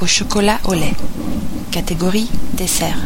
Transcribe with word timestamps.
Au 0.00 0.06
chocolat 0.06 0.60
au 0.62 0.74
lait. 0.74 0.94
Catégorie 1.72 2.28
dessert. 2.52 3.00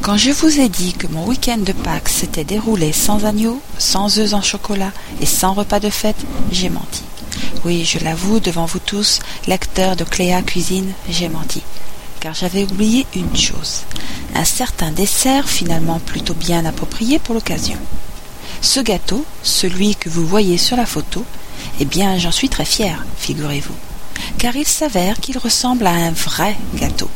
Quand 0.00 0.16
je 0.16 0.30
vous 0.30 0.60
ai 0.60 0.70
dit 0.70 0.94
que 0.94 1.06
mon 1.08 1.26
week-end 1.26 1.58
de 1.58 1.72
Pâques 1.72 2.08
s'était 2.08 2.44
déroulé 2.44 2.90
sans 2.92 3.26
agneau, 3.26 3.60
sans 3.76 4.18
œufs 4.18 4.32
en 4.32 4.40
chocolat 4.40 4.92
et 5.20 5.26
sans 5.26 5.52
repas 5.52 5.78
de 5.78 5.90
fête, 5.90 6.16
j'ai 6.50 6.70
menti. 6.70 7.02
Oui, 7.66 7.84
je 7.84 8.02
l'avoue 8.02 8.40
devant 8.40 8.64
vous 8.64 8.78
tous, 8.78 9.18
lecteurs 9.46 9.94
de 9.94 10.04
Cléa 10.04 10.40
Cuisine, 10.40 10.94
j'ai 11.10 11.28
menti. 11.28 11.60
Car 12.20 12.32
j'avais 12.32 12.64
oublié 12.64 13.06
une 13.14 13.36
chose. 13.36 13.82
Un 14.34 14.46
certain 14.46 14.90
dessert 14.90 15.50
finalement 15.50 15.98
plutôt 15.98 16.32
bien 16.32 16.64
approprié 16.64 17.18
pour 17.18 17.34
l'occasion. 17.34 17.76
Ce 18.62 18.80
gâteau, 18.80 19.22
celui 19.42 19.96
que 19.96 20.08
vous 20.08 20.26
voyez 20.26 20.56
sur 20.56 20.78
la 20.78 20.86
photo, 20.86 21.26
eh 21.78 21.84
bien 21.84 22.16
j'en 22.16 22.32
suis 22.32 22.48
très 22.48 22.64
fier, 22.64 23.04
figurez-vous. 23.18 23.89
Car 24.38 24.56
il 24.56 24.66
s'avère 24.66 25.20
qu'il 25.20 25.38
ressemble 25.38 25.86
à 25.86 25.92
un 25.92 26.12
vrai 26.12 26.56
gâteau, 26.74 27.10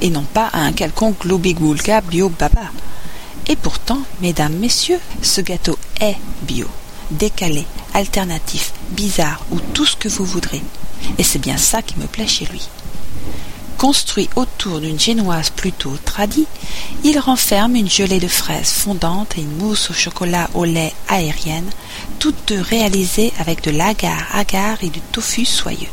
et 0.00 0.10
non 0.10 0.22
pas 0.22 0.48
à 0.52 0.60
un 0.60 0.72
quelconque 0.72 1.20
globigoulga 1.22 2.00
bio 2.02 2.28
baba. 2.28 2.70
Et 3.48 3.56
pourtant, 3.56 4.02
mesdames, 4.20 4.54
messieurs, 4.54 5.00
ce 5.22 5.40
gâteau 5.40 5.78
est 6.00 6.16
bio, 6.42 6.66
décalé, 7.10 7.66
alternatif, 7.94 8.72
bizarre 8.90 9.44
ou 9.50 9.58
tout 9.58 9.86
ce 9.86 9.96
que 9.96 10.08
vous 10.08 10.24
voudrez. 10.24 10.62
Et 11.18 11.22
c'est 11.22 11.38
bien 11.38 11.56
ça 11.56 11.82
qui 11.82 11.98
me 11.98 12.06
plaît 12.06 12.28
chez 12.28 12.46
lui. 12.46 12.68
Construit 13.76 14.28
autour 14.36 14.80
d'une 14.80 15.00
génoise 15.00 15.48
plutôt 15.48 15.96
tradie, 16.04 16.46
il 17.02 17.18
renferme 17.18 17.76
une 17.76 17.88
gelée 17.88 18.20
de 18.20 18.28
fraises 18.28 18.72
fondante 18.72 19.38
et 19.38 19.40
une 19.40 19.56
mousse 19.56 19.90
au 19.90 19.94
chocolat 19.94 20.50
au 20.52 20.66
lait 20.66 20.92
aérienne, 21.08 21.70
toutes 22.18 22.48
deux 22.48 22.60
réalisées 22.60 23.32
avec 23.38 23.64
de 23.64 23.70
l'agar-agar 23.70 24.76
et 24.82 24.90
du 24.90 25.00
tofu 25.00 25.46
soyeux. 25.46 25.88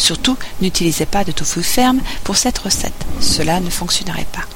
Surtout, 0.00 0.38
n'utilisez 0.62 1.04
pas 1.04 1.24
de 1.24 1.30
tofu 1.30 1.62
ferme 1.62 2.00
pour 2.24 2.38
cette 2.38 2.56
recette, 2.56 3.04
cela 3.20 3.60
ne 3.60 3.68
fonctionnerait 3.68 4.26
pas. 4.32 4.46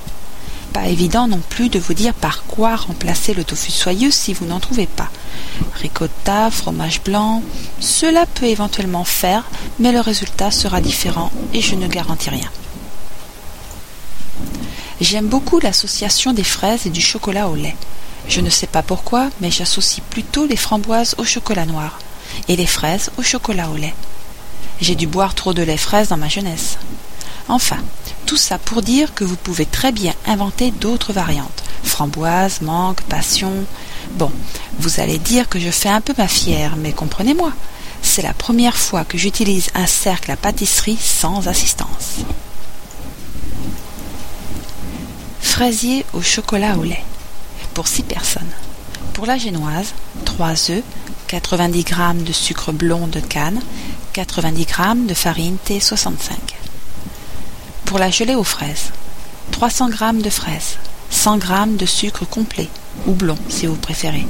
Pas 0.72 0.88
évident 0.88 1.28
non 1.28 1.40
plus 1.50 1.68
de 1.68 1.78
vous 1.78 1.92
dire 1.92 2.14
par 2.14 2.44
quoi 2.44 2.76
remplacer 2.76 3.34
le 3.34 3.44
tofu 3.44 3.70
soyeux 3.70 4.10
si 4.10 4.32
vous 4.32 4.46
n'en 4.46 4.58
trouvez 4.58 4.86
pas. 4.86 5.10
Ricotta, 5.82 6.50
fromage 6.50 7.02
blanc, 7.02 7.42
cela 7.78 8.24
peut 8.24 8.46
éventuellement 8.46 9.04
faire, 9.04 9.44
mais 9.78 9.92
le 9.92 10.00
résultat 10.00 10.50
sera 10.50 10.80
différent 10.80 11.30
et 11.52 11.60
je 11.60 11.74
ne 11.74 11.88
garantis 11.88 12.30
rien. 12.30 12.50
J'aime 15.02 15.26
beaucoup 15.26 15.60
l'association 15.60 16.32
des 16.32 16.42
fraises 16.42 16.86
et 16.86 16.90
du 16.90 17.02
chocolat 17.02 17.50
au 17.50 17.54
lait. 17.54 17.76
Je 18.28 18.40
ne 18.40 18.48
sais 18.48 18.66
pas 18.66 18.82
pourquoi, 18.82 19.28
mais 19.42 19.50
j'associe 19.50 20.02
plutôt 20.08 20.46
les 20.46 20.56
framboises 20.56 21.14
au 21.18 21.24
chocolat 21.24 21.66
noir 21.66 21.98
et 22.48 22.56
les 22.56 22.66
fraises 22.66 23.10
au 23.18 23.22
chocolat 23.22 23.68
au 23.68 23.76
lait. 23.76 23.94
J'ai 24.80 24.94
dû 24.94 25.06
boire 25.06 25.34
trop 25.34 25.54
de 25.54 25.62
lait 25.62 25.76
fraise 25.76 26.08
dans 26.08 26.16
ma 26.16 26.28
jeunesse. 26.28 26.78
Enfin, 27.48 27.78
tout 28.26 28.36
ça 28.36 28.58
pour 28.58 28.82
dire 28.82 29.14
que 29.14 29.24
vous 29.24 29.36
pouvez 29.36 29.66
très 29.66 29.92
bien 29.92 30.14
inventer 30.26 30.70
d'autres 30.70 31.12
variantes. 31.12 31.62
Framboise, 31.82 32.62
mangue, 32.62 33.00
passion. 33.02 33.52
Bon, 34.12 34.32
vous 34.78 35.00
allez 35.00 35.18
dire 35.18 35.48
que 35.48 35.60
je 35.60 35.70
fais 35.70 35.90
un 35.90 36.00
peu 36.00 36.14
ma 36.16 36.28
fière, 36.28 36.76
mais 36.76 36.92
comprenez-moi, 36.92 37.52
c'est 38.02 38.22
la 38.22 38.32
première 38.32 38.76
fois 38.76 39.04
que 39.04 39.18
j'utilise 39.18 39.68
un 39.74 39.86
cercle 39.86 40.30
à 40.30 40.36
pâtisserie 40.36 40.98
sans 41.00 41.48
assistance. 41.48 42.20
Fraisier 45.40 46.04
au 46.14 46.22
chocolat 46.22 46.76
au 46.76 46.82
lait. 46.82 47.04
Pour 47.74 47.88
6 47.88 48.02
personnes. 48.04 48.42
Pour 49.12 49.26
la 49.26 49.38
génoise, 49.38 49.94
3 50.24 50.70
œufs, 50.70 50.82
90 51.28 51.84
g 51.86 51.94
de 52.24 52.32
sucre 52.32 52.72
blond 52.72 53.06
de 53.06 53.20
canne, 53.20 53.60
90 54.14 54.64
g 54.68 55.06
de 55.08 55.12
farine 55.14 55.56
T65. 55.66 56.30
Pour 57.84 57.98
la 57.98 58.10
gelée 58.10 58.36
aux 58.36 58.44
fraises, 58.44 58.92
300 59.50 59.90
g 59.90 60.22
de 60.22 60.30
fraises, 60.30 60.76
100 61.10 61.40
g 61.40 61.48
de 61.76 61.84
sucre 61.84 62.24
complet, 62.24 62.68
ou 63.08 63.12
blond 63.12 63.36
si 63.48 63.66
vous 63.66 63.74
préférez, 63.74 64.24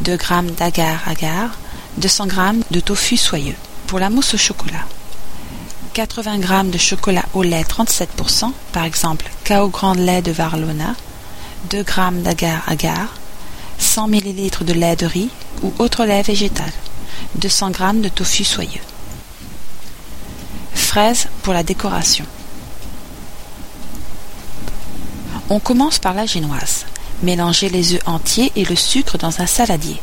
2 0.00 0.12
g 0.16 0.34
d'agar-agar, 0.56 1.50
200 1.98 2.28
g 2.30 2.36
de 2.70 2.80
tofu 2.80 3.18
soyeux. 3.18 3.56
Pour 3.88 3.98
la 3.98 4.08
mousse 4.08 4.32
au 4.32 4.38
chocolat, 4.38 4.86
80 5.92 6.40
g 6.40 6.70
de 6.70 6.78
chocolat 6.78 7.26
au 7.34 7.42
lait 7.42 7.62
37%, 7.62 8.52
par 8.72 8.84
exemple 8.84 9.26
Cao 9.44 9.68
Grand 9.68 9.92
Lait 9.92 10.22
de 10.22 10.32
Varlona, 10.32 10.94
2 11.68 11.76
g 11.76 12.22
d'agar-agar, 12.22 13.08
100 13.78 14.08
ml 14.08 14.64
de 14.64 14.72
lait 14.72 14.96
de 14.96 15.04
riz 15.04 15.28
ou 15.62 15.74
autre 15.78 16.06
lait 16.06 16.22
végétal, 16.22 16.72
200 17.34 17.72
g 17.74 18.00
de 18.00 18.08
tofu 18.08 18.44
soyeux. 18.44 18.80
Pour 21.42 21.52
la 21.52 21.64
décoration. 21.64 22.24
On 25.50 25.58
commence 25.58 25.98
par 25.98 26.14
la 26.14 26.24
génoise. 26.24 26.86
Mélangez 27.24 27.68
les 27.68 27.94
œufs 27.94 28.02
entiers 28.06 28.52
et 28.54 28.64
le 28.64 28.76
sucre 28.76 29.18
dans 29.18 29.40
un 29.40 29.46
saladier. 29.46 30.00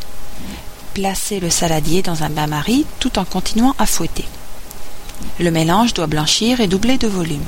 Placez 0.94 1.40
le 1.40 1.50
saladier 1.50 2.02
dans 2.02 2.24
un 2.24 2.30
bain-marie 2.30 2.86
tout 3.00 3.20
en 3.20 3.24
continuant 3.24 3.74
à 3.80 3.86
fouetter. 3.86 4.26
Le 5.40 5.50
mélange 5.50 5.94
doit 5.94 6.08
blanchir 6.08 6.60
et 6.60 6.68
doubler 6.68 6.98
de 6.98 7.08
volume. 7.08 7.48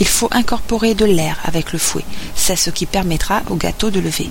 Il 0.00 0.08
faut 0.08 0.28
incorporer 0.32 0.96
de 0.96 1.04
l'air 1.04 1.38
avec 1.44 1.72
le 1.72 1.78
fouet, 1.78 2.04
c'est 2.34 2.56
ce 2.56 2.70
qui 2.70 2.86
permettra 2.86 3.42
au 3.48 3.54
gâteau 3.54 3.90
de 3.90 4.00
lever. 4.00 4.30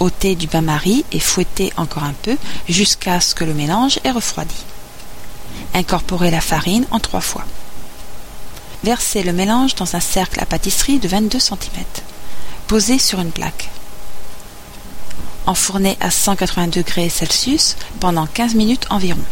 Ôtez 0.00 0.34
du 0.34 0.48
bain-marie 0.48 1.04
et 1.12 1.20
fouettez 1.20 1.72
encore 1.76 2.02
un 2.02 2.14
peu 2.24 2.36
jusqu'à 2.68 3.20
ce 3.20 3.36
que 3.36 3.44
le 3.44 3.54
mélange 3.54 4.00
ait 4.02 4.10
refroidi. 4.10 4.64
Incorporez 5.78 6.32
la 6.32 6.40
farine 6.40 6.88
en 6.90 6.98
trois 6.98 7.20
fois. 7.20 7.44
Versez 8.82 9.22
le 9.22 9.32
mélange 9.32 9.76
dans 9.76 9.94
un 9.94 10.00
cercle 10.00 10.40
à 10.40 10.44
pâtisserie 10.44 10.98
de 10.98 11.06
22 11.06 11.38
cm. 11.38 11.84
Posez 12.66 12.98
sur 12.98 13.20
une 13.20 13.30
plaque. 13.30 13.70
Enfournez 15.46 15.96
à 16.00 16.10
180 16.10 16.66
degrés 16.66 17.08
Celsius 17.08 17.76
pendant 18.00 18.26
15 18.26 18.56
minutes 18.56 18.86
environ. 18.90 19.22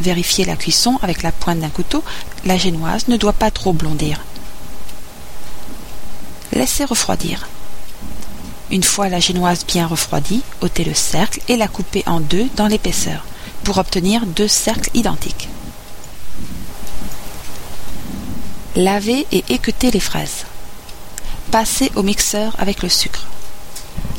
Vérifiez 0.00 0.46
la 0.46 0.56
cuisson 0.56 0.98
avec 1.02 1.22
la 1.22 1.30
pointe 1.30 1.60
d'un 1.60 1.68
couteau. 1.68 2.02
La 2.46 2.56
génoise 2.56 3.08
ne 3.08 3.18
doit 3.18 3.34
pas 3.34 3.50
trop 3.50 3.74
blondir. 3.74 4.22
Laissez 6.52 6.86
refroidir. 6.86 7.48
Une 8.70 8.82
fois 8.82 9.10
la 9.10 9.20
génoise 9.20 9.66
bien 9.66 9.86
refroidie, 9.86 10.42
ôtez 10.62 10.84
le 10.84 10.94
cercle 10.94 11.42
et 11.48 11.58
la 11.58 11.68
coupez 11.68 12.02
en 12.06 12.20
deux 12.20 12.48
dans 12.56 12.66
l'épaisseur 12.66 13.26
pour 13.62 13.76
obtenir 13.76 14.24
deux 14.24 14.48
cercles 14.48 14.88
identiques. 14.94 15.50
Lavez 18.76 19.26
et 19.32 19.42
équeutez 19.48 19.90
les 19.90 20.00
fraises. 20.00 20.44
Passez 21.50 21.90
au 21.94 22.02
mixeur 22.02 22.54
avec 22.58 22.82
le 22.82 22.90
sucre. 22.90 23.24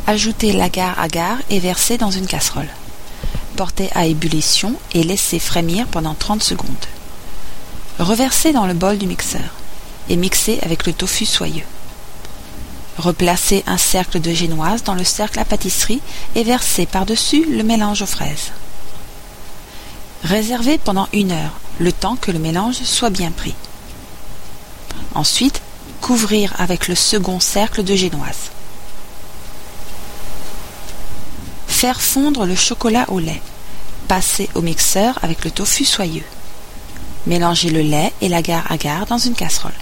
Ajoutez 0.08 0.52
l'agar-agar 0.52 1.38
et 1.52 1.60
versez 1.60 2.00
dans 2.00 2.10
une 2.10 2.26
casserole. 2.26 2.70
Portez 3.56 3.92
à 3.94 4.08
ébullition 4.08 4.74
et 4.96 5.04
laissez 5.04 5.38
frémir 5.38 5.86
pendant 5.86 6.16
30 6.16 6.42
secondes. 6.42 6.88
Reversez 8.00 8.52
dans 8.52 8.66
le 8.66 8.74
bol 8.74 8.98
du 8.98 9.06
mixeur 9.06 9.54
et 10.10 10.16
mixez 10.16 10.58
avec 10.64 10.88
le 10.88 10.94
tofu 10.94 11.28
soyeux. 11.28 11.66
Replacez 12.98 13.64
un 13.68 13.78
cercle 13.78 14.20
de 14.20 14.32
génoise 14.32 14.82
dans 14.82 14.96
le 14.96 15.04
cercle 15.04 15.38
à 15.38 15.46
pâtisserie 15.46 16.02
et 16.34 16.44
versez 16.44 16.88
par-dessus 16.88 17.46
le 17.48 17.62
mélange 17.62 18.02
aux 18.02 18.08
fraises. 18.08 18.54
Réservez 20.24 20.80
pendant 20.80 21.10
une 21.14 21.32
heure, 21.32 21.60
le 21.78 21.92
temps 21.92 22.16
que 22.16 22.32
le 22.32 22.40
mélange 22.40 22.82
soit 22.82 23.12
bien 23.12 23.30
pris. 23.30 23.54
Ensuite, 25.16 25.62
couvrir 26.02 26.54
avec 26.58 26.88
le 26.88 26.96
second 26.96 27.40
cercle 27.40 27.84
de 27.84 27.96
génoise. 27.96 28.52
Faire 31.68 32.02
fondre 32.02 32.46
le 32.46 32.56
chocolat 32.56 33.06
au 33.10 33.20
lait. 33.20 33.42
Passer 34.08 34.50
au 34.56 34.62
mixeur 34.62 35.20
avec 35.22 35.44
le 35.44 35.52
tofu 35.52 35.86
soyeux. 35.86 36.26
Mélanger 37.26 37.70
le 37.70 37.82
lait 37.82 38.14
et 38.22 38.30
l'agar-agar 38.30 39.06
dans 39.06 39.18
une 39.18 39.36
casserole. 39.36 39.74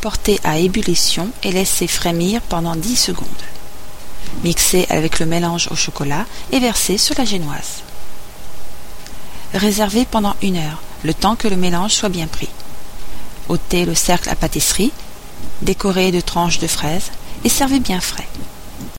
Porter 0.00 0.40
à 0.42 0.58
ébullition 0.58 1.30
et 1.42 1.52
laisser 1.52 1.86
frémir 1.86 2.40
pendant 2.42 2.74
10 2.74 2.96
secondes. 2.96 3.28
Mixer 4.42 4.86
avec 4.90 5.20
le 5.20 5.26
mélange 5.26 5.68
au 5.70 5.76
chocolat 5.76 6.26
et 6.50 6.58
verser 6.58 6.98
sur 6.98 7.14
la 7.16 7.24
génoise. 7.24 7.82
Réserver 9.54 10.06
pendant 10.06 10.34
une 10.42 10.56
heure, 10.56 10.82
le 11.04 11.14
temps 11.14 11.36
que 11.36 11.46
le 11.46 11.56
mélange 11.56 11.92
soit 11.92 12.08
bien 12.08 12.26
pris 12.26 12.48
ôtez 13.48 13.84
le 13.84 13.94
cercle 13.94 14.28
à 14.28 14.34
pâtisserie, 14.34 14.92
décorez 15.62 16.12
de 16.12 16.20
tranches 16.20 16.58
de 16.58 16.66
fraises 16.66 17.10
et 17.44 17.48
servez 17.48 17.80
bien 17.80 18.00
frais. 18.00 18.28